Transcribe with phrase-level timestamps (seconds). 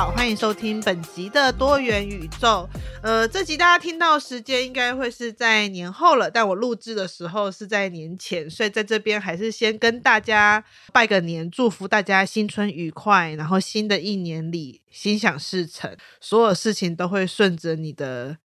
[0.00, 2.66] 好，欢迎收听本集的多元宇宙。
[3.02, 18.38] 呃，这集大家听到时间应该会是在年后了，但我录制的时候是在年前，所以在这边还是先跟大家拜个年，祝福大家新春愉快，然后新的一年里心想事成，所有事情都会顺着你的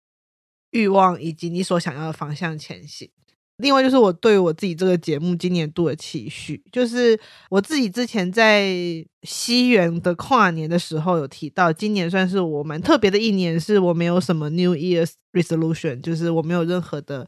[0.71, 3.11] 欲望以及你所想要的方向前行。
[3.57, 7.17] 另外就是我对我自己这个节目今年度的期许，就是
[7.49, 8.73] 我自己之前在
[9.21, 17.27] 西元的跨年的时候有提到，今年算是我蛮特别的一年，是我没有什么 New Year's Resolution，就是我没有任何的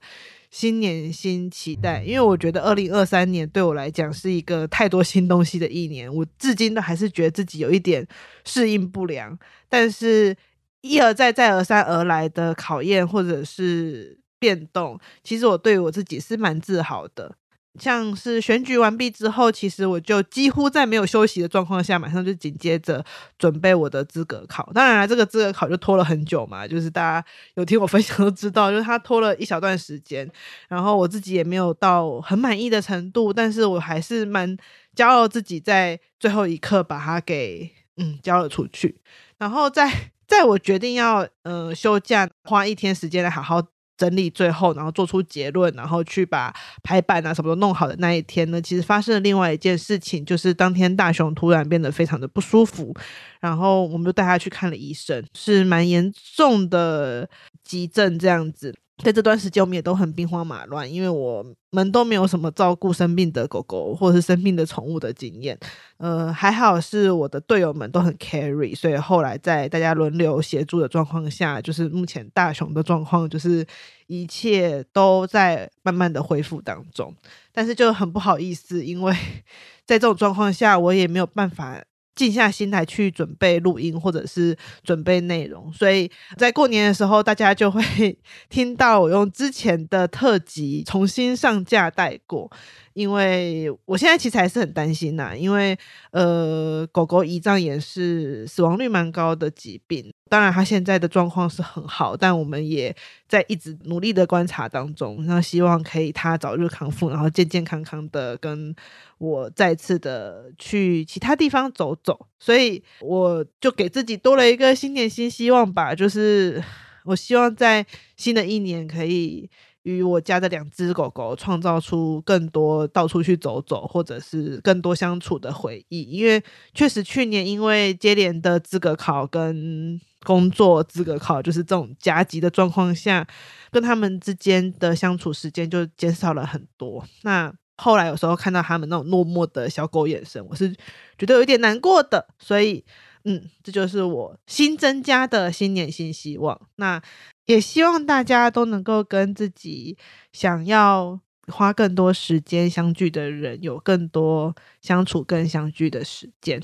[0.50, 8.06] 新年新期待，因为我觉得二零二三年对我来讲是一个太多新东西的一年，我至今都还是觉得自己有一点
[8.44, 9.38] 适应不良，
[9.70, 10.36] 但是
[10.82, 14.25] 一而再再而三而来的考验或者是。
[14.40, 17.36] 变动，其实我对我自己是蛮自豪的。
[17.78, 23.04] 像是选举完毕之后，其实我就几乎在没有休息的状况下，马上就紧接着
[23.38, 24.72] 准备我的资格考。
[24.74, 30.26] 当然了，这个资格考就拖了很久嘛，就是大家有听我分享都知道，就是它拖了一小段时间。
[30.70, 34.56] 然后我自己也没有到很满意的程度，但是我还是蛮
[34.96, 39.02] 骄傲自己在最后一刻把它给嗯交了出去。
[39.38, 39.92] 然后在
[40.26, 43.62] 在我决定要呃休假，花一天时间来好好。
[43.98, 52.94] 整理最后，然后做出结论，然后去把排版啊什么都弄好的那一天呢，其实发生了另外一件事情，就是当天大雄突然变得非常的不舒服，
[53.40, 57.30] 然后我们就带他去看了医生，是蛮严重的
[57.64, 58.76] 急症这样子。
[59.04, 65.60] 在这段时间，我们也都很兵荒马乱，因为我们都没有什么照顾生病的狗狗或者是生病的宠物的经验。
[65.98, 73.66] 呃，还好是我的队友们都很 carry，所以后来在大家轮流协助的状况下，就是目前大雄的状况就是
[74.08, 77.14] 一切都在慢慢的恢复当中。
[77.52, 79.14] 但是就很不好意思，因为
[79.86, 81.84] 在这种状况下，我也没有办法。
[82.16, 88.18] 静下心来去准备录音，或者是准备内容，所以在过年的时候，大家就会
[88.50, 92.50] 听到我用之前的特辑重新上架带过。
[92.94, 95.78] 因为我现在其实还是很担心呐，因为
[96.12, 100.14] 呃，狗狗胰脏炎是死亡率蛮高的疾病。
[100.28, 102.96] 当然，他现在的状况是很好，但我们也
[103.28, 108.76] 在一直努力的观察当中，那希望可以他早日康复，然后健健康康的跟
[109.20, 112.28] 我再次的去其他地方走走。
[112.40, 116.64] 所以我就给自己多了一个新年新希望吧，就是
[117.04, 117.86] 我希望在
[118.18, 119.50] 新的一年可以。
[119.86, 126.02] 与我家的两只狗狗创造出更多到处去走走，或者是更多相处的回忆。
[126.02, 133.28] 因为确实去年因为接连的资格考跟工作资格考，就是这种夹击的状况下，
[133.70, 137.06] 跟他们之间的相处时间就减少了很多。
[137.22, 140.76] 那后来有时候看到他们那种落寞的小狗眼神，我是
[141.16, 142.28] 觉得有点难过的。
[142.40, 142.84] 所以，
[143.24, 146.60] 嗯，这就是我新增加的新年新希望。
[146.78, 147.00] 那。
[147.46, 149.98] 也希望大家都能够跟自己
[150.32, 156.62] 想要花更多时间相聚的人有更多相处更相聚的时间。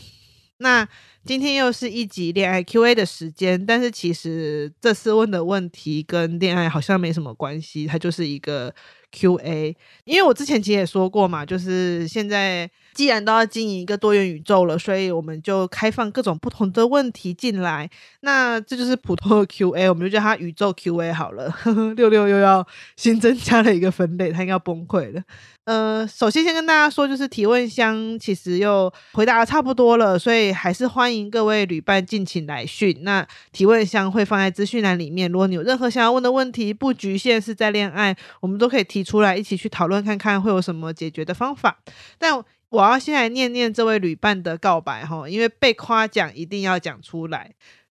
[0.58, 0.88] 那
[1.25, 8.73] 今天又是一集恋爱 Q&A 的时间，但是其实这次问的问题跟恋爱好像没什么关系，它就是一个。
[9.11, 9.75] Q&A，
[10.05, 17.90] 因为我之前其实也说过嘛，就是现在既然都要经营一个多元宇宙了，所以我们就开放各种不同的问题进来。
[18.22, 21.53] 那这就是普通的 Q&A，我们就叫它宇宙 Q&A 好了。
[21.96, 22.66] 六六又要
[22.96, 25.22] 新增加了一个分类，他应该崩溃了。
[25.66, 32.97] 呃，首先先跟大家说，就是提问箱其实又回答的差不多了，所以还是欢迎各位旅伴尽情来讯。
[33.03, 41.78] 那提问箱会放在资讯栏里面，如果你有任何想要问的问题，不局限是在恋爱，我们都可以提出来一起去讨论看看会有什么解决的方法。
[42.17, 47.52] 但我要先来念念这位旅伴的告白哈，因为被夸奖一定要讲出来。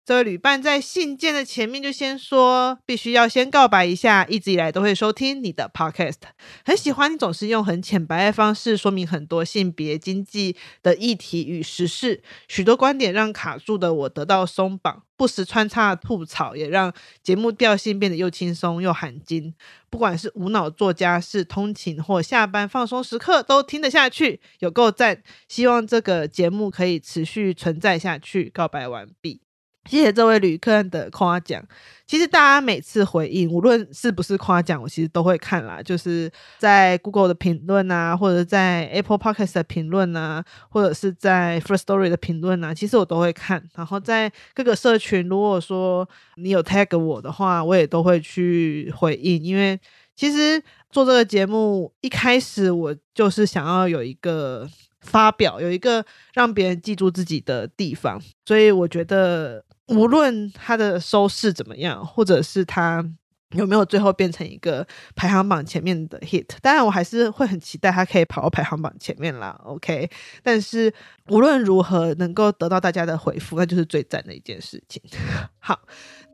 [0.05, 6.17] 这位旅伴在信件的前面就先说，必须要先告白一下，一直以来都会收听你的 podcast，
[6.63, 16.93] 很喜欢你总是用很浅白的方式说明很多性别、经济的议题与时事，许多观点让卡住的我得到松绑，不时穿插吐槽也让
[17.23, 19.55] 节目调性变得又轻松又含金。
[19.89, 25.23] 不管是无脑作家是、通勤或下班放松时刻，都听得下去，有够赞！
[25.49, 28.51] 希望这个节目可以持续存在下去。
[28.53, 29.44] 告白完毕。
[29.89, 31.63] 谢谢这位旅客的夸奖。
[32.07, 35.81] 其实大家每次回应，无论是不是夸奖，我其实都会看啦。
[35.81, 43.63] 就是在 Google 的评论啊，或者在 Apple Podcast 的评论啊，或者是在 First Story 的评论啊，其实我都会看。
[43.75, 49.43] 然后在各个社群，如果说你有 tag 我的话，我也都会去回应。
[49.43, 49.79] 因为
[50.15, 50.61] 其实
[50.91, 54.69] 做这个节目一开始，我就是想要有一个
[55.01, 56.05] 发表，有一个
[56.35, 59.63] 让别人记住自己的地方，所以我觉得。
[59.87, 63.03] 无论他的收视怎么样，或者是他
[63.51, 64.85] 有没有最后变成一个
[65.15, 69.59] 排行榜前面的 hit，当然我还是会很期待他可以跑到排行榜前面啦。
[69.63, 70.09] OK，
[70.43, 70.93] 但是
[71.29, 75.01] 无论如何能够得到大家的回复，那就是最赞的一件事情。
[75.59, 75.79] 好，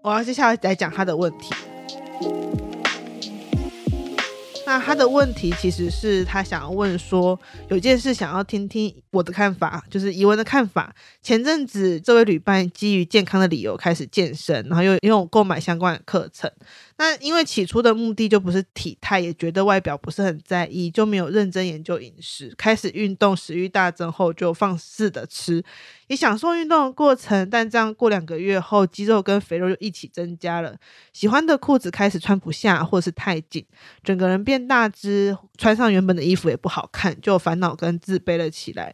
[0.02, 1.54] 我要接下来来讲他的问题。
[4.66, 7.38] 那他的问题其实是他想要问说，
[7.70, 10.94] 有件事想要听听我的看法，就是疑问的看法。
[11.22, 16.50] 前阵子这位旅伴基于健康的理由开始健身，然后又又购买相关的课程。
[17.02, 22.54] 那因为起初的目的就不是体态，也觉得外表不是很在意，就没有认真研究饮食。
[22.56, 25.64] 开始运动，食欲大增后就放肆的吃，
[26.06, 27.50] 也享受运动的过程。
[27.50, 30.78] 但这样过两个月后，肌肉跟肥肉就一起增加了。
[31.12, 33.66] 喜欢的裤子开始穿不下，或是太紧，
[34.04, 38.94] 整个人变大只，穿上原本的衣服也不好看，就烦恼跟自卑了起来。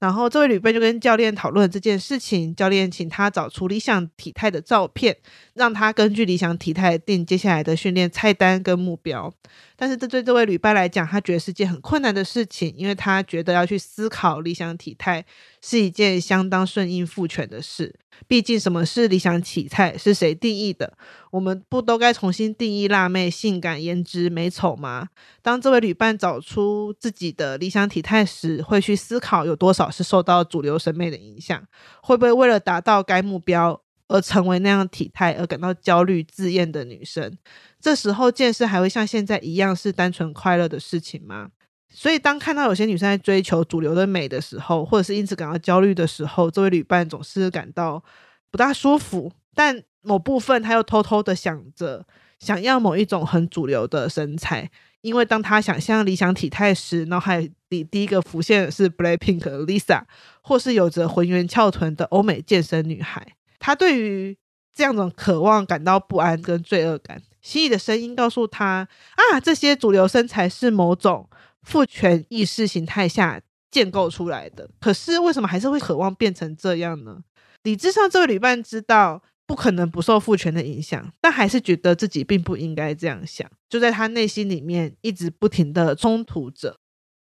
[0.00, 5.14] 然后这位旅伴就跟教练讨论这件事情，教练请他找出理想体态的照片，
[5.52, 9.32] 让他根据理想体态定接下来的训练菜单跟目标。
[9.76, 15.22] 但是这对这位旅伴来讲，他觉得是件很困难的事情，因为他觉得要去思考理想体态
[15.60, 17.94] 是一件相当顺应父权的事。
[18.28, 19.96] 毕竟，什么是理想体态？
[19.96, 20.92] 是谁定义的？
[21.30, 25.08] 我们不都该重新定义辣妹、性感、颜值、美丑吗？
[25.42, 31.62] 当这位旅伴找出自己的理想体态时，会去思考有多少是受到主流审美的影响？
[32.02, 37.36] 会不会为了达到该目标而成为那样体态而感到焦虑、自厌的女生？
[37.80, 41.50] 这时候健身还会像现在一样是单纯快乐的事情吗？
[41.92, 48.02] 所以，当看到有些女生在追求主流的美的时候，或者是因此感到焦虑的时候，这位旅伴总是感到
[48.50, 49.30] 不大舒服。
[49.54, 52.06] 但某部分他又偷偷的想着，
[52.38, 54.70] 想要某一种很主流的身材，
[55.00, 60.04] 因为当他想象理想体态时，脑海里第一个浮现的是 Blackpink 的 Lisa，
[60.42, 63.34] 或是有着浑圆翘臀的欧美健身女孩。
[63.58, 64.38] 他对于
[64.72, 71.28] 这样的渴望感到不安跟罪恶感，心里的声音告诉他：啊，这些主流身材是某种。
[71.62, 73.40] 父权意识形态下
[73.70, 77.22] 建构出来的，可是为什么还是会渴望变成这样呢？
[77.62, 86.78] 理智上，这位旅伴知道不可能不受父权的影响，但还是觉得自己并不应该这样想，就在他内心里面一直不停的冲突着。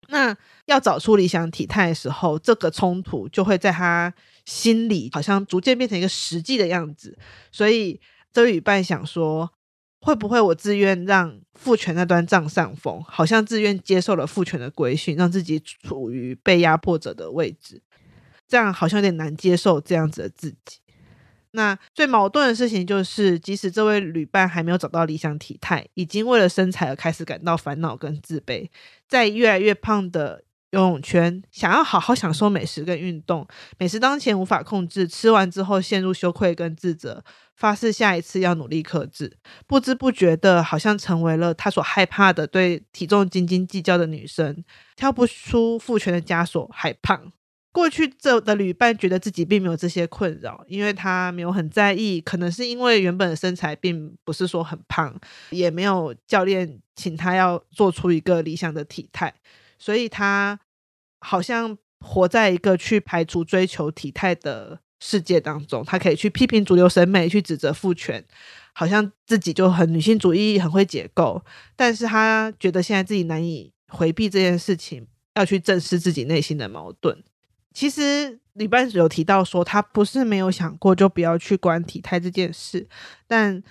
[0.08, 0.36] 那
[0.66, 4.12] 要找出理想体态的时候，这个冲突就会在他
[4.44, 7.18] 心里好像逐渐变成一个实际的样子。
[7.50, 8.00] 所以，
[8.32, 9.50] 这位旅伴想说。
[10.06, 17.82] 会不会我自愿让父权那端占上风，好像自愿接受了父权的规训，让自己处于被压迫者的位置，
[18.46, 20.78] 这样好像有点难接受这样子的自己。
[21.50, 28.68] 那最矛盾的事情就是，即使这位旅伴还没有找到理想体态，已经为了身材而开始感到烦恼跟自卑，
[29.08, 33.44] 在越来越胖的游泳圈，想要好好享受美食跟运动，
[33.76, 37.24] 美食当前无法控制，吃完之后陷入羞愧跟自责。
[37.56, 44.62] 发誓下一次要努力克制，不知不觉的，好像成为了他所害怕的对体重斤斤计较的女生，
[44.94, 47.32] 跳不出父权的枷锁，还胖。
[47.72, 55.18] 过去这的旅伴觉得自己并没有这些困扰，因为他没有很在意，可能是因为原本的身材并不是说很胖，
[55.50, 59.34] 也没有教练请他要做出一个理想的体态，
[59.78, 60.58] 所以他
[61.20, 64.80] 好像活在一个去排除追求体态的。
[64.98, 68.24] 世界当中，他可以去批评主流审美，去指责父权，
[68.72, 71.44] 好像自己就很女性主义，很会解构。
[71.76, 77.22] 但是他觉得现在自己难以回避这件事情，要去正视自己内心的矛盾。
[77.74, 82.88] 其实旅伴有提到说，他不是没有想过就不要去管体态这件事，
[83.26, 83.62] 但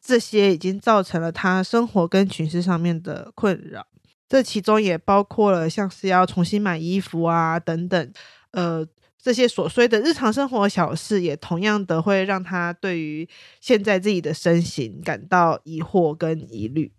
[0.00, 3.86] 这些已经造成了他生活跟情绪上面的困扰。
[4.28, 8.12] 这其中也包括了像是要重新买衣服啊等等，
[8.50, 8.84] 呃。
[9.24, 13.26] 这些琐碎的日常生活小事，也同样的会让他对于
[13.58, 16.92] 现在自己的身形感到疑惑跟疑虑。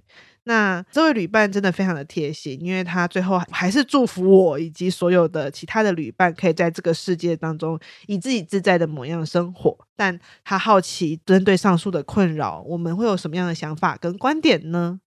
[0.46, 9.78] 那这位旅伴真的非常的贴心，因为他最后还是祝福我以及所有的其他的旅伴，可以在这个世界当中以自己自在的模样生活。
[9.96, 15.00] 但他好奇，针对上述的困扰，我们会有什么样的想法跟观点呢？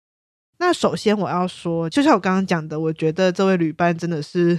[0.59, 4.57] 那首先我要说，就像我刚刚讲的，我觉得这位旅伴真的是，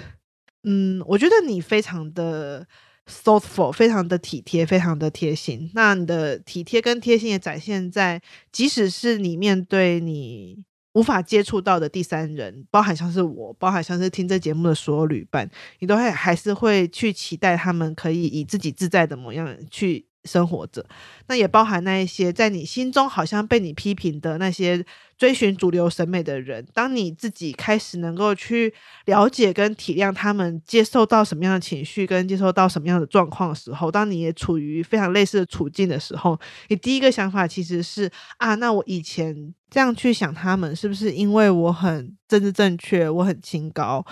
[0.68, 2.66] 嗯，我觉得你非常的
[3.06, 5.70] thoughtful，非常的体贴，非常的贴心。
[5.74, 8.20] 那你的体贴跟贴心也展现在，
[8.52, 10.64] 即使是你面对你。
[10.94, 15.48] 无法接触到的第三人，包含像是我，包含像是听这节目的所有旅伴，
[15.78, 20.84] 你都会还是会去期待他们可以以自己自在的模样去生活着。
[21.26, 24.84] 那也包含那一些在你心中好像被你批评的那些。
[25.18, 28.72] 追寻主流审美的人，当你自己开始能够去
[29.06, 44.06] 了解跟体谅他们接受到什么样的情绪，跟接受到什么样的状况的时候，当你也处于非常类似的处境的时候，你第一个想法其实是啊，那我以前这样去想他们，是不是因为我很政治正确，我很清高？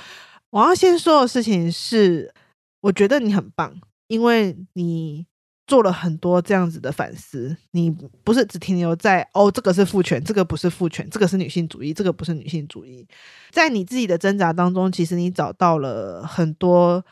[0.50, 2.34] 我要先说的事情是，
[2.80, 3.72] 我觉得你很棒，
[4.08, 5.24] 因为你。
[5.66, 7.90] 做了很多这样子的反思，你
[8.22, 13.06] 不是只停留在哦，这个是父权，这个不是父权，这个是女性主义，这个不是女性主义。
[13.50, 17.04] 在你自己的挣扎当中，其实你找到了很多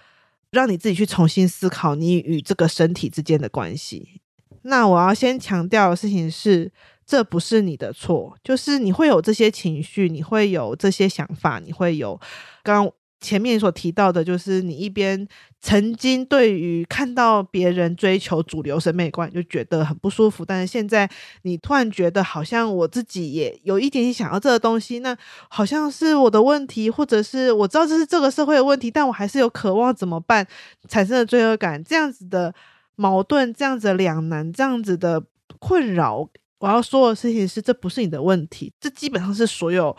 [0.51, 4.21] 让你自己去重新思考你与这个身体之间的关系。
[4.63, 6.71] 那我要先强调的事情是，
[7.05, 12.21] 这不是你的错，就是你会有这些情绪，你会有这些想法，你会有
[12.63, 12.91] 刚。
[13.25, 15.27] 前面所提到的，就是你一边
[15.63, 21.09] 曾经对于看到别人追求主流审美观就觉得很不舒服，但是现在
[21.43, 25.17] 你突然觉得好像我自己也有一点点想要这个东西，那
[25.49, 30.47] 好像是我的问题，或者是我知道这是这个社会的问题，但我还是有渴望怎么办
[30.87, 32.55] 产生的罪恶感，这样子的
[32.97, 35.25] 矛盾，这样子两难，这样子的
[35.59, 36.29] 困扰。
[36.59, 39.97] 我要说的事情是，这不是你的问题，这基本上是所有。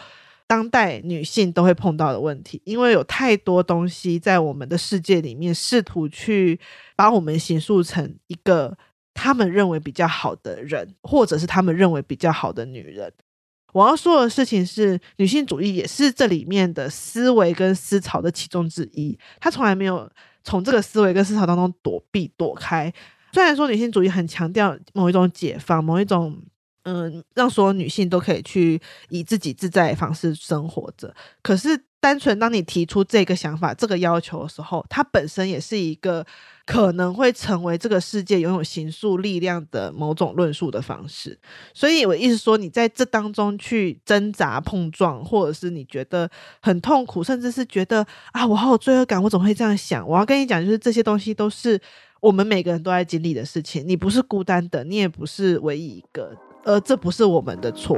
[0.47, 6.59] 当代女性都会碰到的问题，因为有太多东西在我们的世界里面试图去
[6.95, 8.77] 把我们形塑成一个
[9.13, 13.11] 他们认为比较好的人，或者是他们认为比较好的女人。
[13.73, 19.17] 我要说的事情是，女性主义也是这里面的思维跟思潮的其中之一。
[19.39, 20.09] 她从来没有
[20.43, 22.93] 从这个思维跟思潮当中躲避躲开。
[23.33, 26.39] 虽然说女性主义很强调某一种解放，某一种。
[26.85, 31.13] 嗯，让所有女性都可以去以自己自在的方式生活着。
[31.41, 36.23] 可是，单纯当你提出这个想法、这个要求的时候，它本身也是一个
[36.63, 41.35] 可能会成为这个世界拥有形塑力量的某种论述的方式。
[41.73, 46.29] 所以，我意思说，你在这当中去挣扎、碰撞，或者是你觉得
[46.61, 50.07] 很痛苦，甚至是觉得啊，我好有罪恶感，我怎么会这样想？
[50.07, 51.81] 我要跟你讲，就是这些东西都是
[52.21, 53.83] 我们每个人都在经历的事情。
[53.87, 56.37] 你不是孤单的，你也不是唯一一个。
[56.65, 57.97] 而这不是我们的错。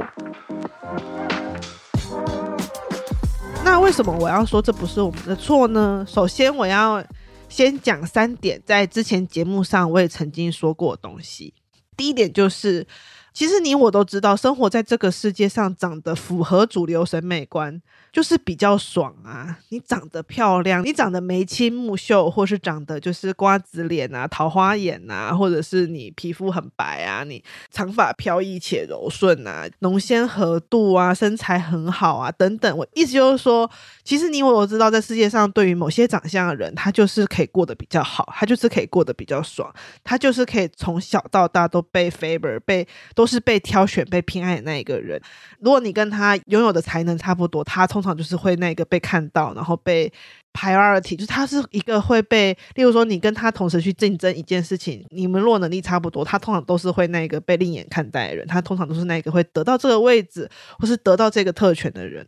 [3.64, 6.04] 那为什么我要说这不是我们的错呢？
[6.06, 7.04] 首先，我要
[7.48, 11.52] 先讲三点，在之前节目上我也曾经说过的东西。
[11.96, 12.86] 第一点就是，
[13.32, 17.82] 其实你我都知道，生活在这个世界上，长得符合主流审美观。
[18.18, 19.56] 就是比较爽啊！
[19.68, 32.76] 你长得漂亮，你长得眉清目秀，或是长得就是瓜子脸啊、桃花眼啊，或者是你皮肤很白啊，你长发飘逸且柔顺啊，浓纤合度啊，身材很好啊，等等。
[32.76, 33.70] 我意思就是说，
[34.02, 39.72] 其实你我都知道，在世界上，对于某些长相的人，他就是可以过得比较好，他就是可以过得比较爽，
[40.02, 42.84] 他就是可以从小到大都被 favor，被
[43.14, 45.22] 都是被挑选、被偏爱的那一个人。
[45.60, 50.12] 如果你跟他拥有的才能差不多，他从通常就是会那个被看到，然后被
[50.52, 60.48] priority，就是他是一个会被，例如说你跟他同时去竞争一件事情，你们若能力差不多，他通常都是会那个被另眼看待的人，他通常都是那个会得到这个位置
[60.78, 62.26] 或是得到这个特权的人。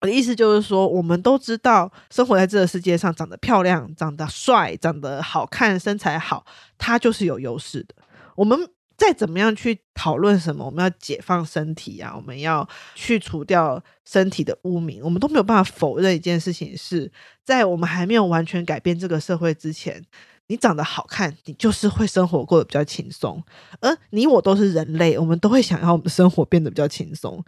[0.00, 6.44] 我的意思就是说，我们都知道，生活在这个世界上，长得漂亮、长得帅、长得好看、身材好，
[6.76, 7.94] 他就是有优势的。
[8.34, 8.58] 我们。
[8.96, 17.12] 再怎么样去讨论什么，我们要解放身体啊，我们要去除掉身体的污名，我们都没有办法否认一件事情是，
[17.44, 20.02] 在我们还没有完全改变这个社会之前，
[20.46, 23.42] 你长得好看，你就是会生活过得比较轻松。
[23.80, 27.44] 而你我都是人类，我们都会想要我们的生活变得比较轻松，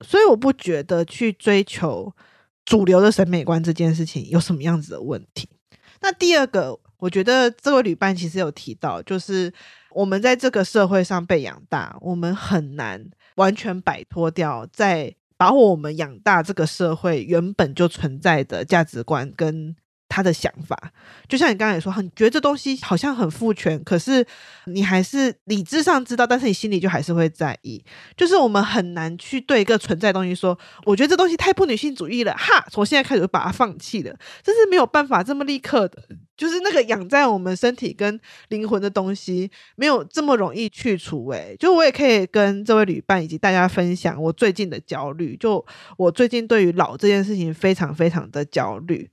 [0.00, 2.12] 所以我不觉得去追求
[2.64, 5.48] 主流的审美观这件事情有什么样子的问题。
[6.00, 9.52] 那第二个，我觉得这位旅伴其实有提到，就是。
[9.90, 19.74] 我们在这个社会上被养大，我们很难完全摆脱掉在把我们养大这个社会原本就存在的价值观跟
[20.18, 20.76] 他的想法。
[21.28, 24.26] 就像你刚才也说，你觉得这东西好像很父权，可是
[24.66, 27.82] 你还是理智上知道，但是你心里就还是会在意。
[28.16, 36.02] 就是我们很难去对一个存在东西说，我觉得这东西太不女性主义了，哈，从现在开始就把它放弃了，这是没有办法这么立刻的。
[36.36, 41.28] 就是那个养在我们身体跟灵魂的东西，没有这么容易去除。
[41.30, 45.36] 诶，就我也可以跟这位旅伴以及大家分享我最近的焦虑。
[45.36, 45.64] 就
[45.96, 49.10] 我最近对于老这件事情非常非常的焦虑。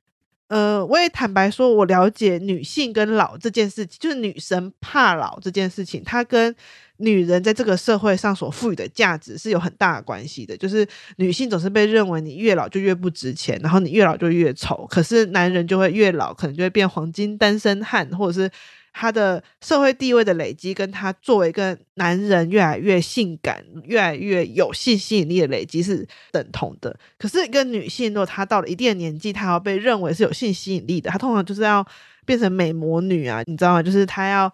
[0.47, 6.55] 呃，我也坦白说，我了解女性跟老这件事情，就是女生怕老这件事情，它跟
[6.97, 10.55] 女人在这个社会上所赋予的价值是有很大的关系的。
[10.55, 10.87] 就是
[11.17, 18.51] 女性总是被认为你越老就越不值钱，然后你越老就越丑，可是男人就会越老可能就会变黄金单身汉，或者是。
[18.97, 26.97] 他的社会地位的累积，跟他作为一个男人越来越性感、越来越有性吸引力的累积是等同的。
[27.17, 31.85] 可是，一个女性，如果她到了一定的年纪，她要被认为是有性吸引力的，她通常就是要
[32.25, 33.83] 变成美魔女啊，你知道吗？
[33.83, 34.51] 就是她要。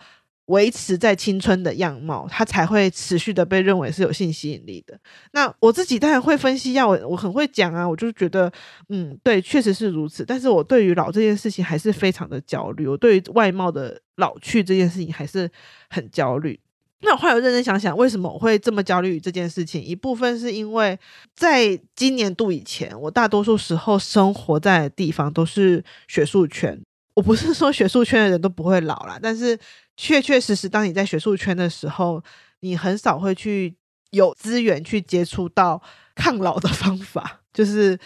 [0.51, 4.99] 维持在青春的样貌，他才会持续的被认为是有性吸引力的。
[5.31, 8.51] 那我自己当然会分析一下，我我很会讲啊，我就是觉得，
[8.89, 10.25] 嗯，对，确实是如此。
[10.25, 15.49] 但是我对于老这件事情还是非常的焦虑，我对于外貌的老去这件事情还是
[15.89, 16.59] 很焦虑。
[17.03, 19.81] 那我后来认真想想，为什么我会这么焦虑这件事情？
[19.81, 20.99] 一部分是因为
[21.33, 26.79] 在今年度以前，我大多数时候生活在的地方都是学术圈。
[27.13, 29.57] 我不是说学术圈的人都不会老啦，但是。
[30.03, 32.23] 确确实实，当你在学术圈的时候，
[32.61, 33.75] 你很少会去
[34.09, 35.79] 有资源去接触到
[36.15, 37.99] 抗老的 方法，就是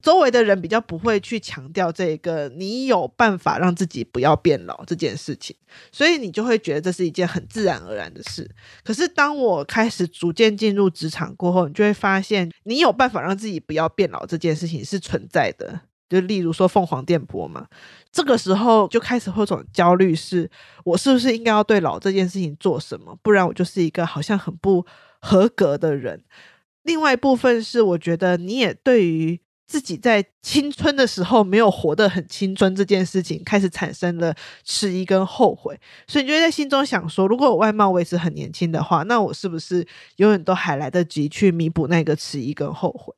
[0.00, 5.54] 周围的人比较不会去强调这个，你有办法让自己不要变老这件事情，
[5.92, 8.50] 所以你就会觉得这是一件很自然而然的事。
[8.82, 15.82] 可是当我开始逐渐进入职场过后，你就会发现，你有办法让自己不要变老这件事情是存在的。
[16.12, 17.66] 就例如说凤凰电波嘛，
[18.12, 20.50] 这个时候就开始会有种焦虑，是
[20.84, 23.16] 我是不是应该要对老这件事情做什么？
[23.22, 24.84] 不然我就是一个好像很不
[25.20, 26.22] 合格的人。
[26.82, 34.34] 另外一部分是，我觉得你也对于自己在青春的时候没有活得很青春这件事情，开始产生了
[34.64, 35.80] 迟疑跟后悔。
[36.06, 39.86] 所以你就在心中想说，如果我外貌维持很年轻的话，那我是不是
[40.16, 43.14] 永远都还来得及去弥补那个迟疑跟后悔？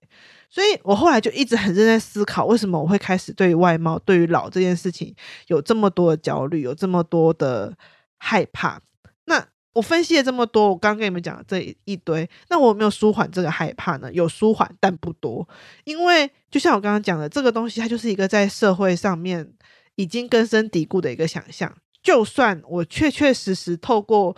[0.54, 5.12] 所以我后来就一直很认真思考，为什么我会开始对于外貌、对于老这件事情
[5.48, 7.76] 有这么多的焦虑，有这么多的
[8.18, 8.80] 害怕。
[9.24, 14.12] 那我分析了这么多，我刚刚跟你们讲的这一堆，那我有没有舒缓这个害怕呢？
[14.12, 15.48] 有舒缓，但不多。
[15.82, 19.52] 因为就像我刚刚讲的，这个东西它就是一个在社会上面
[19.96, 21.76] 已经根深蒂固的一个想象。
[22.00, 24.36] 就算我确确实实透过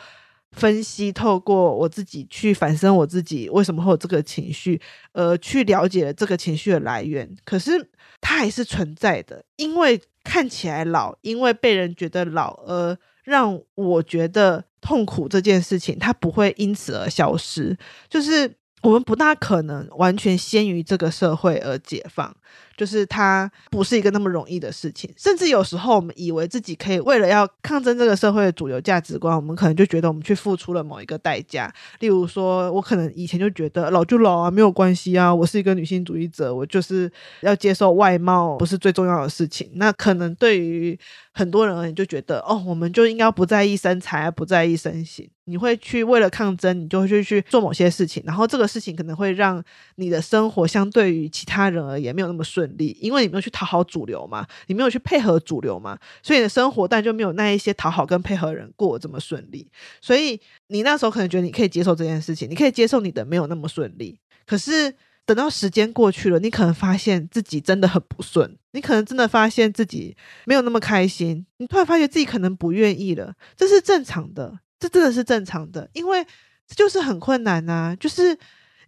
[0.56, 4.80] 分析，透过我自己去反思我自己为什么会有这个情绪，
[5.12, 7.28] 呃，去了解了这个情绪的来源。
[7.44, 7.90] 可是
[8.20, 17.76] 它还是存在的，因为看起来老，因为被人觉得老，而让我觉得痛苦这件事情，它不会因此而消失。
[18.08, 18.50] 就是
[18.82, 22.34] 我们不大可能完全先于这个社会而解放。
[22.76, 31.72] 就是它不是一个那么容易的事情，甚至有时候我们以为自己可以为了要抗争这个社会的主流价值观，我们可能就觉得我们去付出了某一个代价。
[32.00, 37.10] 例如说，我可能以前就觉得老就老啊，没有关系啊，我是一个女性主义者，我就是
[37.40, 39.70] 要接受外貌不是最重要的事情。
[39.74, 40.98] 那可能对于
[41.32, 45.28] 很多人而言就觉得，哦，我们就应该不在意身材，不在意身形。
[45.48, 49.62] 你会去为了抗争，你就会去去做某些事情，然后这个事情可能会让
[49.94, 52.65] 你的生活相对于其他人而言没有那么顺。
[52.76, 59.68] 力，因为你没有去讨好主流嘛，你没有去配合主流嘛，所以你的生活但就没有那一些讨好跟配合人过这么顺利。
[60.00, 64.18] 所以你那时候可能觉得你可以接受这件事情，你可以接受你的没有那么顺利。
[64.46, 76.24] 可是等到时间过去了，你可能发现自己真的很不顺，你可能真的发现自己没有那么开心，你突然发觉自己可能不愿意了，这是正常的，这真的是正常的，因为
[76.68, 78.38] 这就是很困难啊，就是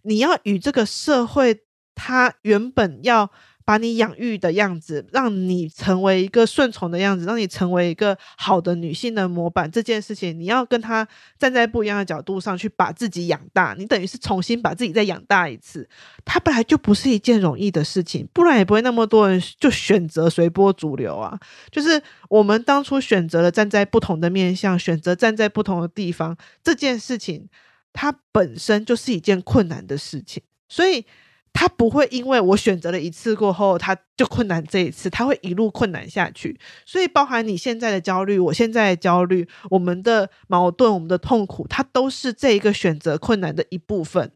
[0.03, 1.59] 你要与这个社会，
[1.93, 3.29] 它原本要。
[3.69, 9.69] 把你养育的样子，让你成为一个顺从的样子，让你成为一个好的女性的模板。
[9.69, 15.87] 这件事情，你要跟他站在不一样的角度上去把自己养大，你等于是重新把自己再养大一次。
[16.25, 21.39] 它本来就不是一件容易的事情，不然也不会那么多人就选择随波逐流啊。
[21.69, 27.47] 就是我们当初选择了站在不同的面向，选择站在不同的地方，这件事情
[27.93, 31.05] 它本身就是一件困难的事情，所以。
[31.53, 36.59] 他不会因为我选择了一次过后，他就困难这一次，他会一路困难下去。
[36.85, 44.31] 所以，包含你现在的焦虑，我现在的焦虑，我们的矛盾，我们的痛苦，它都是这一个选择困难的一部分。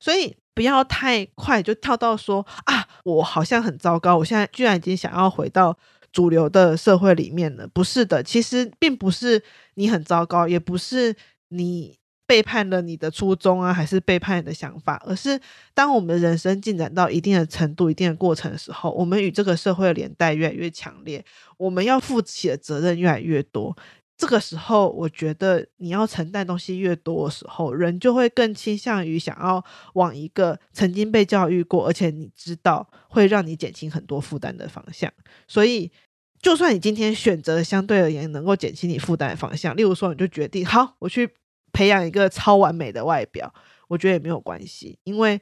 [0.00, 5.76] 所以，不要太快就跳到说啊，我好像很糟糕，我现在居然已经想要回到
[6.12, 7.66] 主流的社会里面了。
[7.68, 9.42] 不是的，其实并不是
[9.74, 11.14] 你很糟糕，也不是
[11.48, 11.96] 你
[12.32, 15.38] 背叛了你的初衷啊，还是背叛你的想法，而是
[15.74, 21.22] 当我们人生进展到一定的程度、一定的过程的时候，我们与这个社会的连带越来越强烈，
[21.58, 23.76] 我们要负起的责任越来越多。
[24.16, 35.12] 这个时候，我觉得你要承担东西越多的时候，人就会更倾向于想要往一个曾经被教育过，而且你知道会让你减轻很多负担的方向。
[35.46, 35.92] 所以，
[36.40, 41.28] 就算你今天选择相对而言能够减轻你负担的方向，例如说，你就决定好，我去
[41.72, 43.52] 培养一个超完美的外表，
[43.88, 45.40] 我觉得也没有关系，因为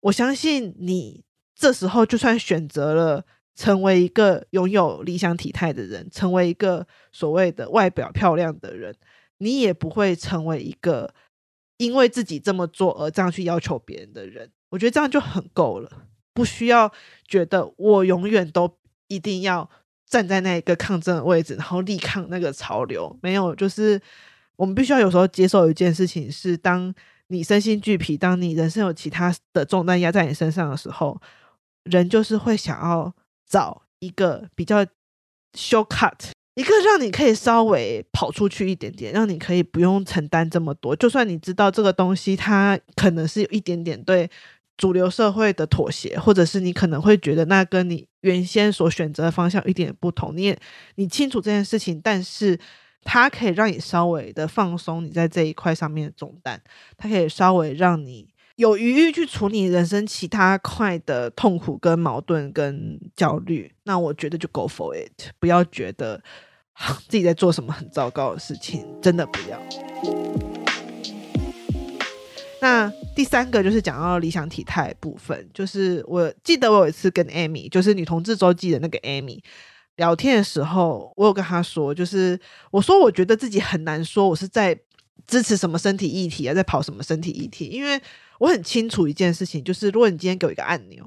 [0.00, 3.24] 我相信你这时候就算选择了。
[3.56, 8.94] 成为一个拥有理想体态的人，成为一个所谓的外表漂亮的人，
[9.38, 11.12] 你也不会成为一个
[11.76, 14.50] 因为自己这么做而这样去要求别人的人。
[14.70, 15.90] 我觉得这样就很够了，
[16.32, 16.90] 不需要
[17.28, 18.78] 觉得我永远都
[19.08, 19.68] 一定要
[20.06, 23.14] 站在那一个抗争的位置，然后力抗那个潮流。
[23.20, 24.00] 没有，就是
[24.60, 26.94] 我们必须要有时候接受一件事情：是当
[27.28, 31.20] 你身心俱疲，当你人生有其他的重担压在你身上的时候，
[31.84, 33.14] 人就是会想要。
[33.50, 34.86] 找一个比较
[35.58, 36.14] shortcut，
[36.54, 40.94] 一个让你可以稍微跑出去一点点，让你可以不用承担这么多。
[40.94, 44.30] 就算你知道这个东西它可能是有一点点对
[44.76, 50.56] 主流社会的妥协，或者是你可能会觉得那跟你原先所选择的方向有一点不同，你也
[50.94, 52.56] 你清楚这件事情，但是
[53.02, 56.60] 它可以让你稍微的放松你在这一块上面的重担，
[56.96, 58.28] 它可以稍微让你。
[58.56, 66.22] 有余裕去处理人生其他块的痛苦、跟矛盾、跟焦虑，那我觉得就 go for it，不要觉得
[67.08, 69.58] 自己在做什么很糟糕的事情，真的不要。
[72.60, 79.40] 那第三个就是讲到理想体态部分，就是我记得我有一次跟 Amy，就是女同志周记的那个 Amy
[80.00, 82.40] 聊天的时候，我有跟他说，就是
[82.72, 84.76] 我说我觉得自己很难说我是在
[85.26, 88.00] 支持什么身体议题啊，在跑什么身体议题，因为。
[88.40, 91.06] 我很清楚一件事情，就是如果你今天给我一个按钮，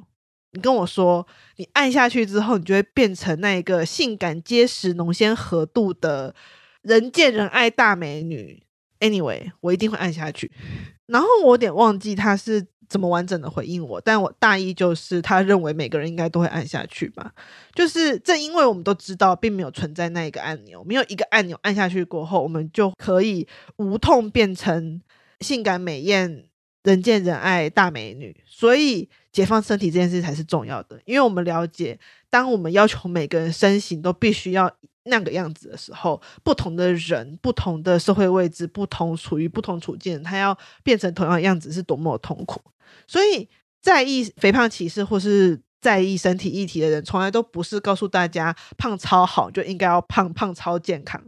[0.51, 1.25] 你跟我说，
[1.55, 6.35] 你按下去之后，你就会变成那一个性感、结实、浓鲜、合度的
[6.83, 8.61] 人见人爱大美女。
[8.99, 10.51] Anyway，我一定会按下去。
[11.07, 17.33] 然后我有点忘记他是怎么完整的回应我，但我大意就是他认为每个人应该都会按下去吧。
[17.73, 25.01] 就是正因为我们都知道，并没有存在那一个按钮，没有一个按钮按下去过后，我们就可以无痛变成
[25.39, 26.45] 性感美艳。
[26.83, 30.99] 人见人爱大美女，所以解放身体这件事才是重要的。
[31.05, 31.97] 因为我们了解，
[32.29, 34.69] 当我们要求每个人身形都必须要
[35.05, 42.61] 那个样子的时候，不同的人、不同的社会位置、不同处于不同处境，他要变成同样的样子是多么痛苦。
[43.07, 43.47] 所以，
[43.81, 51.21] 在意肥胖歧视或是在意身体议题的人，从来都不是告诉大家胖超好就应该要胖，胖超健康，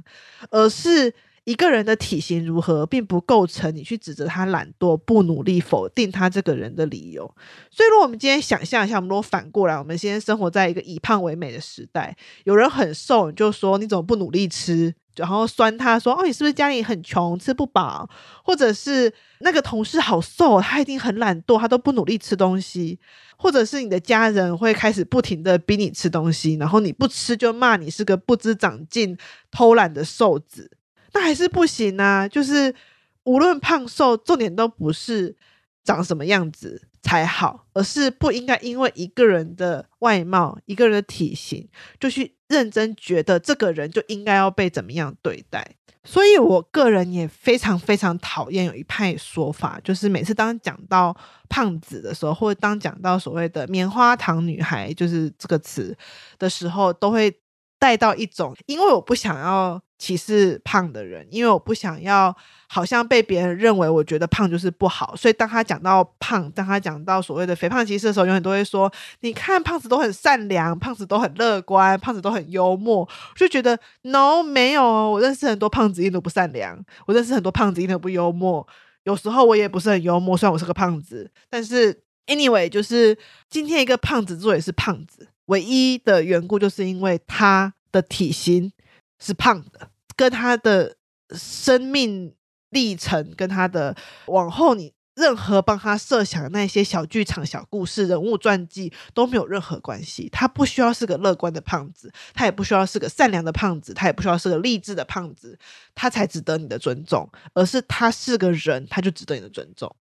[0.49, 1.13] 而是。
[1.45, 7.23] 一个人的体型如何，并不构成你去指责他懒惰、不努力、否定他这个人的理由。
[7.69, 18.09] 所以，如果我们今天想象一下，我们如果反过来，我们现在生活在一个以胖为美的时代，有人很瘦，你就说你怎么不努力吃，然后酸他说哦，你是不是家里很穷，吃不饱？
[18.43, 22.99] 或者是那个同事好瘦，他一定很懒惰，他都不努力吃东西。
[23.37, 29.15] 或者是你的家人会开始不停的逼你吃东西，然后你不吃就骂你是个不知长进、
[29.51, 30.71] 偷懒的瘦子。
[31.15, 32.27] 那还是不行啊！
[32.27, 32.75] 就是
[33.23, 35.35] 无论胖瘦，重点都不是
[35.83, 41.67] 长什么样子才好，而是不应该因为一个人的外貌、一个人的体型，
[41.99, 45.75] 就去认真觉得这个人就应该要被怎么样对待。
[46.03, 51.15] 所以我个人也非常非常讨厌有一派说法，就是每次当讲到
[51.47, 55.97] 胖子的时候，或者当讲到所谓的棉花糖女孩，就是这个词
[56.37, 57.35] 的时候，都会
[57.79, 59.81] 带到一种，因为我不想要。
[59.97, 62.35] 歧视胖的人，因为我不想要
[62.67, 78.67] 好像被别人认为我觉得胖就是不好，所以当他讲到胖，当他讲到所谓的肥胖歧视的时候，有很多会说：“你看胖子都很善良，胖子都很乐观，胖子都很幽默。”我就觉得 No，没有，我认识很多胖子一点都不善良，我认识很多胖子一点都不幽默。
[79.03, 83.17] 有时候我也不是很幽默，虽然我是个胖子，但是 Anyway，就是
[83.49, 88.71] 今天一个胖子之所以是胖子，唯一的缘故就是因为他的体型。
[89.17, 90.97] 是胖的，跟他的
[91.29, 92.35] 生命
[92.69, 100.29] 历程，跟他的往后你任何帮他设想的那些小剧场、小故事、人物传记都没有任何关系。
[100.31, 105.57] 他不需要是个乐观的胖子，他也不需要是个善良的胖子，他也不需要是个励志的胖子，
[105.95, 107.29] 他才值得你的尊重。
[107.53, 109.93] 而是他是个人，他就值得你的尊重。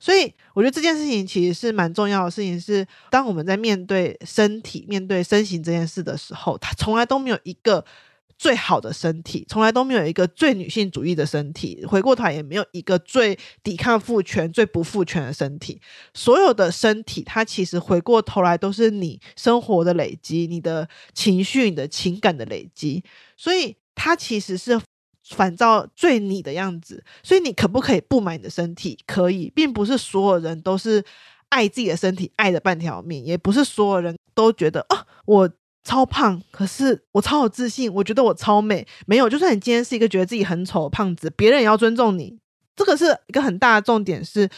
[0.00, 2.60] 所以，我觉得这件事情其实是蛮重要的事情。
[2.60, 7.84] 是当我们在面对身体、面对身形这件事的时候，他从来都没有一个。
[8.42, 11.86] 最好的身体，从来都没有一个最女性主义的身体。
[11.86, 15.80] 回过头，也没有一个最抵抗父权、最不父权的身体。
[16.12, 23.04] 所有的身体，它其实回过头来都是你生活的累积，你的情绪、你的情感的累积。
[23.36, 24.80] 所以，它其实是
[25.28, 27.04] 反照最你的样子。
[27.22, 28.98] 所以，你可不可以不买你的身体？
[29.06, 31.04] 可以，并不是所有人都是
[31.50, 35.48] 爱自己的身体爱的半条命，也不是所有人都觉得啊，我。
[35.84, 38.86] 超胖，可是我超有自信，我觉得我超美。
[39.06, 42.38] 没有，就算你今天是一个觉得自己很丑的胖子，别人也要尊重你。
[42.76, 44.48] 这个是一个很大的重点是，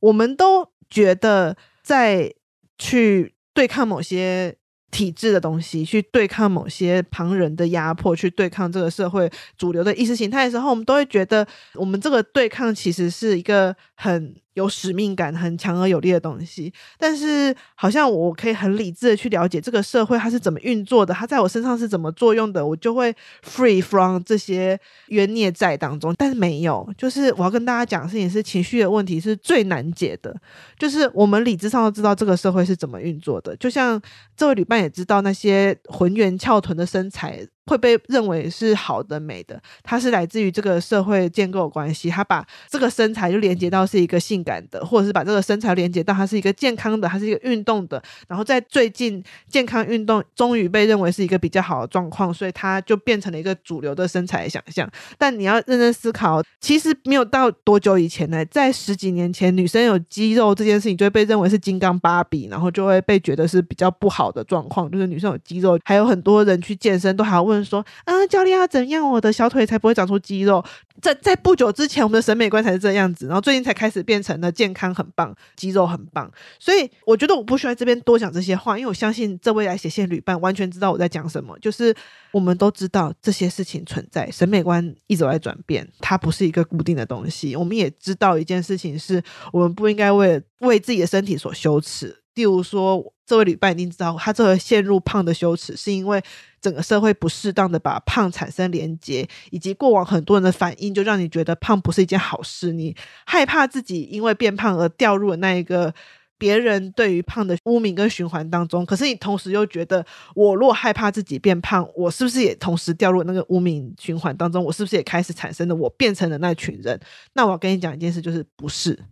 [0.00, 2.32] 我们都觉得在
[2.78, 4.56] 去对抗某些
[4.90, 14.34] 体制的东西，去对抗某些旁人的压迫，去对抗这个社会主流的意识形态的时候，我们都会觉得我们这个对抗其实是一个很。
[14.54, 26.14] 有使命感很强而有力的东西，但是好像我可以很理智的去了解这个社会它是怎么运作的，它在我身上是怎么作用的，我就会 free from 这些冤孽债当中。
[26.18, 30.34] 但是没有，就是我要跟大家讲的事情是情绪的问题是最难解的，
[30.78, 34.00] 就是我们理智上都知道这个社会是怎么运作的，就像
[34.36, 37.46] 这位旅伴也知道那些浑圆翘臀的身材。
[37.66, 42.10] 会被认为是好的、美的，它是来自于这个社会建构关系。
[42.10, 48.02] 它把这个身材就连接到是一个性感的，或者是把这个身材连接到它是一个健康的，它是一个运动的。
[48.26, 54.90] 然后在最近，健康运动终于被认为是一个比较好的状况，所以它就变成了一个主流的身材想象。
[55.16, 67.51] 但你要认真思考，其实没有到多久以前呢，在十几年前，女生有肌肉这件事情就会被认为是金刚芭比，然后就会被觉得是比较不好的状况，就是女生有肌肉，还有很多人去健身都还要问。
[67.52, 70.64] 问说，啊，教练要怎样，我的小腿才不会长出肌肉？
[71.00, 76.30] 在在不久之前，我们的审美观才是这样子，然后最近才开始变成了健康很棒，肌肉很棒。
[76.58, 81.58] 所以我觉得我不需要这边多讲这些话，因为我相信这位来写信旅伴完全知道我在讲什么。
[81.58, 81.94] 就是
[82.30, 87.56] 我们都知道这些事情存在，审美观一直在转变，它不是一个固定的东西。
[87.56, 92.16] 我们也知道一件事情是，我们不应该为为自己的身体所羞耻。
[92.34, 96.22] 例如说，这位旅伴一定知道，他这个陷入胖的羞耻，是因为
[96.60, 102.74] 整个社会不适当的把胖产生连结，以及过往很多人的反应，就让你觉得胖不是一件好事。
[102.74, 105.94] 你害怕自己因为变胖而掉入了那一个
[106.36, 108.84] 别人对于胖的污名跟循环当中。
[108.84, 114.62] 可是你同时又觉得，我若害怕自己变胖，我是不是也同时掉入那个污名循环当中？
[114.62, 117.00] 我是不是也开始产生了我变成了那群人？
[117.32, 119.02] 那我要跟你讲一件事，就是不是，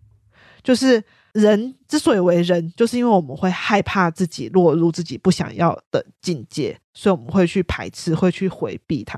[0.62, 1.02] 就是。
[1.32, 9.16] 人之所以为人，就是因为我们会害怕自己落入自己不想要的境界，所以我们会去排斥，会去回避它。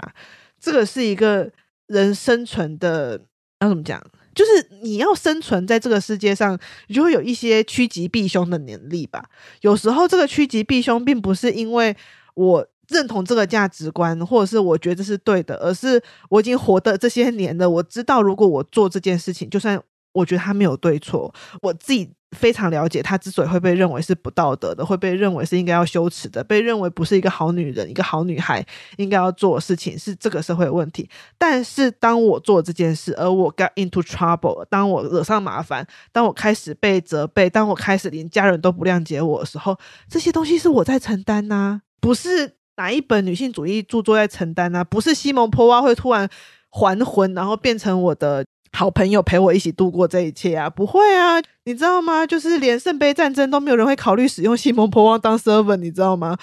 [0.61, 1.51] 这个是一个
[1.87, 3.19] 人生存的，
[3.61, 4.03] 要怎么讲？
[4.35, 9.25] 就是你要生存在这个世界上，你就会有一些趋吉避凶的能力吧。
[9.63, 11.97] 有时候这个趋吉避凶，并不是因为
[12.35, 19.83] 我认同这个价值观，或者是我觉得是对的，而是我已经活的这些年了，我知道如果我做这件事情，就算。
[20.13, 28.65] 我觉得他没有对错，我自己非常了解他之所以会被认为是不道德的，会被认为是应该要羞耻的，被认为不是一个好女人、一个好女孩
[28.97, 31.09] 应该要做的事情，是这个社会的问题。
[31.39, 46.29] 但是当我做这件事，而我 got into trouble，当我惹上麻烦，当我开始被责备，当我开始连家人都不谅解我的时候，这些东西是我在承担呐、不是哪一本女性主义著作在承担呐、不是西蒙波娃会突然
[46.71, 48.45] 还魂，然后变成我的。
[48.73, 52.27] 好朋友陪我一起度过这一切啊，不会啊，你知道吗？
[52.27, 56.37] 就是连圣杯战争都没有人会考虑使用西蒙波娃当 servant，你知道吗？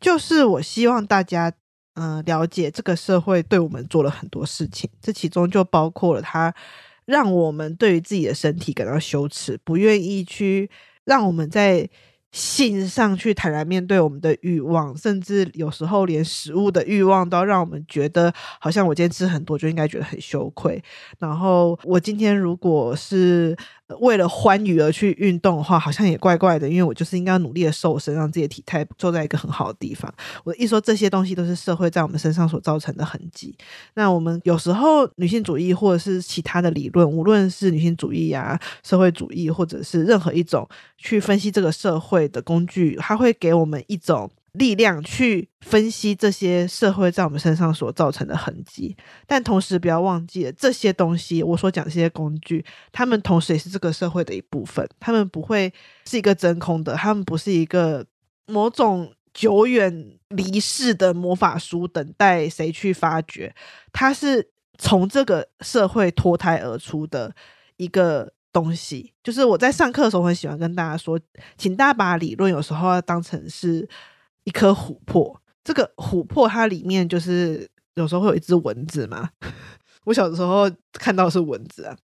[0.00, 1.52] 就是我希望大家
[1.94, 6.54] 嗯、呃、了解这个社会对我们做了很多事情，这其中就包括了他
[7.04, 10.70] 让我们对于自己的身体感到羞耻，不愿意去
[11.04, 11.90] 让我们在。
[12.30, 20.82] 性上去坦然面对我们的欲望，甚至有时候连食物的欲望都让我们觉得，好像我今天吃很多就应该觉得很羞愧。
[21.18, 23.56] 然后我今天如果是
[24.00, 30.12] 为了欢愉而去运动的话，好像也怪怪的，因为我就是应该努力的瘦身，让自己的体态坐在一个很好的地方。
[30.44, 33.56] 我一说这些东西都是社会在我们身上所造成的痕迹。
[33.94, 55.72] 那我们有时候女性主义或者是其他的理论，无论是女性主义啊、社会主义，或者是任何一种去分析这个社会的工具，它会给我们一种力量去分析这些社会在我们身上所造成的痕迹，但同时不要忘记了这些东西，我所讲这些工具，他们同时也是这个社会的一部分，他们不会
[56.04, 58.04] 是一个真空的，他们不是一个
[58.46, 63.54] 某种久远离世的魔法书，等待谁去发掘，
[63.92, 67.34] 它是从这个社会脱胎而出的
[67.76, 68.32] 一个。
[68.50, 71.20] 东西就是我在上课的时候很喜欢跟大家说，
[71.58, 73.86] 请大家把理论有时候要当成是
[74.48, 75.38] 一颗琥珀。
[75.62, 79.28] 这个琥珀它里面就是有时候会有一只蚊子嘛。
[80.04, 81.94] 我小的时候看到是蚊子啊，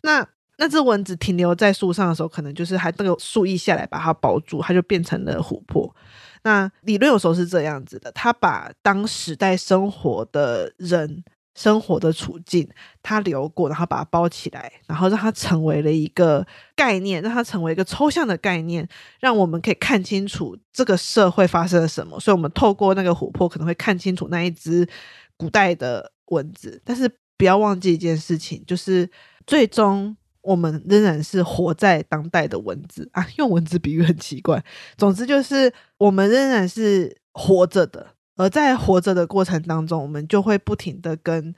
[0.00, 5.94] 那那只蚊子停留在树上的时候，可能就是还那个树叶下来把它包住，它就变成了琥珀。
[6.42, 11.22] 那理论有时候是这样子的，它把当时代生活的人。
[11.60, 12.66] 生活的处境，
[13.02, 18.88] 它流过，然后把它包起来，然后让它成为了一个概念，让它成为一个抽象的概念，
[19.20, 22.18] 让我们可以看清楚这个社会发生了什么。
[22.18, 24.88] 所以，我们透过那个琥珀，可能会看清楚那一只
[25.36, 26.80] 古代的蚊子。
[26.82, 29.10] 但是，不要忘记一件事情，就是
[29.46, 33.26] 最终我们仍然是活在当代的蚊子啊。
[33.36, 34.64] 用蚊子比喻很奇怪，
[34.96, 38.14] 总之就是我们仍然是活着的。
[38.40, 41.54] 而在活着的过程当中，我们就会不停的跟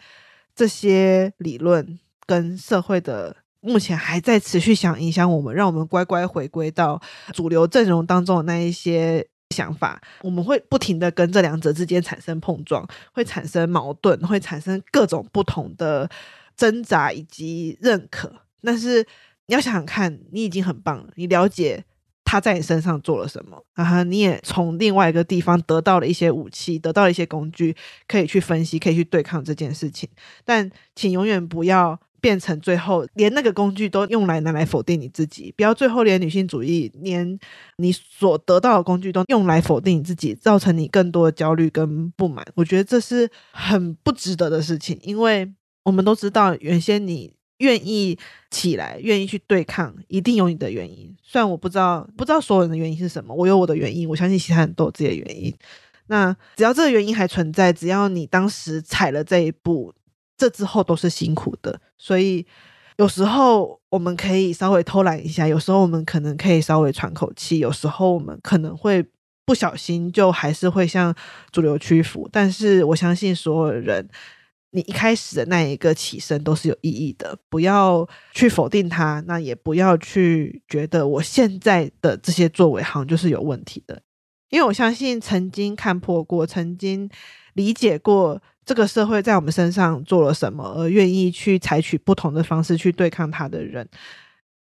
[0.52, 7.00] 这些理论、跟社会的目前还在持续想影响我们，让我们乖乖回归到
[7.32, 16.10] 主流阵容当中的那一些想法，我们会不停的跟这两者之间产生碰撞，会产生矛盾，会产生各种不同的
[16.56, 18.32] 挣扎以及认可。
[18.60, 19.06] 但是
[19.46, 21.84] 你要想想看，你已经很棒了，你了解。
[22.32, 23.62] 他在你身上做了什么？
[23.74, 27.76] 然后你也从另外一个地方得到了一些武器，得到了一些工具，
[28.08, 30.08] 可以去分析，可以去对抗这件事情。
[30.42, 37.38] 但请永远不要变成最后连那个工具都用来拿来否定你自己，不要最后连女性主义，连
[37.76, 42.42] 你所得到的工具都用来否定你自己，造成你更多的焦虑跟不满。
[42.54, 45.52] 我觉得这是很不值得的事情，因为
[45.84, 47.34] 我们都知道原先你。
[47.62, 48.18] 愿意
[48.50, 51.16] 起来，愿意去对抗，一定有你的原因。
[51.22, 55.54] 虽然我不知道，不知道所有人的原因是什么，我有我的原因，我相信其他人都有自己的原因。
[56.08, 59.94] 那只要这个原因还存在，只要你当时踩了这一步，
[60.36, 61.80] 这之后都是辛苦的。
[61.96, 62.44] 所以
[62.96, 69.06] 有时候我们可以稍微偷懒一下，有时候我们可能可以稍微喘口气，有时候我们可能会
[69.46, 71.14] 不小心就还是会向
[71.52, 72.28] 主流屈服。
[72.32, 74.08] 但是我相信所有人。
[74.74, 84.02] 你一开始的那一个起身都是有意义的，不要去否定它，那也不要去觉得我现在的这些作为好像就是有问题的，
[84.48, 87.08] 因为我相信曾经看破过，曾经
[87.52, 93.86] 理解过这个社会在我们身上做了什么，而愿意去采取不同的方式去对抗它的人。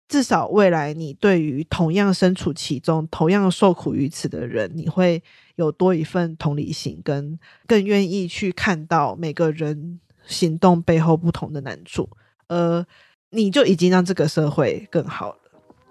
[0.06, 5.22] 至少未来，你对于同样身处其中、同样受苦于此的人，你会
[5.56, 12.08] 有多一份同理心，跟更愿意去看到每个人行动背后不同的难处，
[12.48, 12.84] 而
[13.30, 15.38] 你就已经让这个社会更好了。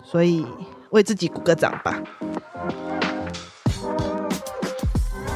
[0.04, 0.46] 所以，
[0.92, 2.04] 为自己鼓个掌吧。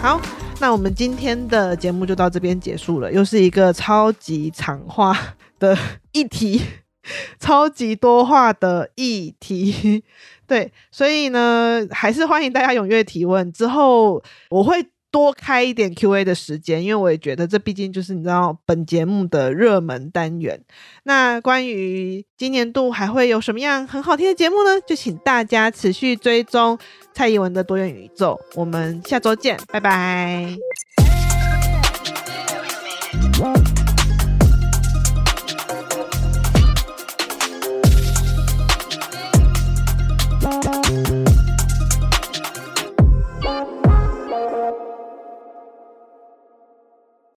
[0.02, 0.22] 好，
[0.60, 5.18] 那我们今天的节目就到这边结束了，又是一个超级长话
[5.58, 5.76] 的
[6.14, 6.62] 议题。
[7.40, 10.04] 超级多话的议题，
[10.48, 13.52] 对，所以呢，还是欢迎大家踊跃提问。
[13.52, 20.62] 之后我会多开一点 Q&A 的时间，因为我也觉得这毕竟就是你知道本节目的热门单元。
[21.04, 24.80] 那关于今年度还会有什么样很好听的节目呢？
[24.86, 26.78] 就请大家持续追踪
[27.14, 28.40] 蔡宜文的多元宇宙。
[28.56, 31.07] 我们下周见，拜拜。